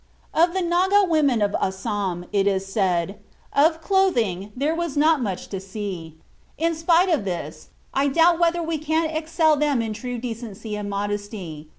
Of 0.33 0.53
the 0.53 0.63
Naga 0.63 1.03
women 1.07 1.43
of 1.43 1.53
Assam 1.61 2.25
it 2.33 2.47
is 2.47 2.65
said: 2.65 3.19
"Of 3.53 3.81
clothing 3.83 4.51
there 4.55 4.73
was 4.73 4.97
not 4.97 5.21
much 5.21 5.47
to 5.49 5.59
see; 5.59 6.17
but 6.57 6.65
in 6.65 6.73
spite 6.73 7.09
of 7.09 7.23
this 7.23 7.69
I 7.93 8.07
doubt 8.07 8.39
whether 8.39 8.63
we 8.63 8.79
could 8.79 9.11
excel 9.11 9.55
them 9.57 9.79
in 9.79 9.93
true 9.93 10.17
decency 10.17 10.75
and 10.75 10.89
modesty. 10.89 11.69